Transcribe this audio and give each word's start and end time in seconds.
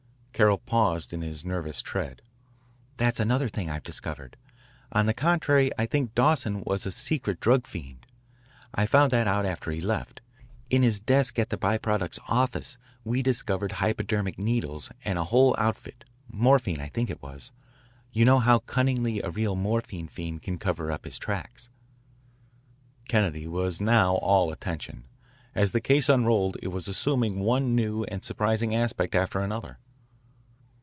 Carroll 0.33 0.57
paused 0.57 1.13
in 1.13 1.21
his 1.21 1.45
nervous 1.45 1.83
tread. 1.83 2.23
"That's 2.97 3.19
another 3.19 3.47
thing 3.47 3.69
I've 3.69 3.83
discovered. 3.83 4.37
On 4.91 5.05
the 5.05 5.13
contrary, 5.13 5.69
I 5.77 5.85
think 5.85 6.15
Dawson 6.15 6.63
was 6.65 6.83
a 6.87 6.91
secret 6.91 7.39
drug 7.39 7.67
fiend. 7.67 8.07
I 8.73 8.87
found 8.87 9.11
that 9.11 9.27
out 9.27 9.45
after 9.45 9.69
he 9.69 9.79
left. 9.81 10.19
In 10.71 10.81
his 10.81 10.99
desk 10.99 11.37
at 11.37 11.51
the 11.51 11.57
By 11.57 11.77
Products 11.77 12.17
office 12.27 12.79
we 13.03 13.21
discovered 13.21 13.73
hypodermic 13.73 14.39
needles 14.39 14.89
and 15.05 15.19
a 15.19 15.25
whole 15.25 15.55
outfit 15.59 16.05
morphine, 16.27 16.81
I 16.81 16.87
think 16.89 17.11
it 17.11 17.21
was. 17.21 17.51
You 18.11 18.25
know 18.25 18.39
how 18.39 18.59
cunningly 18.59 19.21
a 19.21 19.29
real 19.29 19.55
morphine 19.55 20.07
fiend 20.07 20.41
can 20.41 20.57
cover 20.57 20.91
up 20.91 21.05
his 21.05 21.19
tracks." 21.19 21.69
Kennedy 23.07 23.45
was 23.45 23.79
now 23.79 24.15
all 24.15 24.51
attention. 24.51 25.03
As 25.53 25.71
the 25.71 25.81
case 25.81 26.09
unrolled 26.09 26.57
it 26.63 26.69
was 26.69 26.87
assuming 26.87 27.41
one 27.41 27.75
new 27.75 28.05
and 28.05 28.23
surprising 28.23 28.73
aspect 28.73 29.13
after 29.13 29.39
another. 29.39 29.77